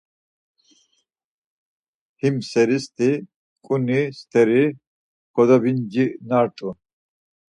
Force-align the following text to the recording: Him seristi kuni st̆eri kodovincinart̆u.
Him 2.21 2.35
seristi 2.49 3.09
kuni 3.65 3.99
st̆eri 4.19 4.63
kodovincinart̆u. 5.35 6.69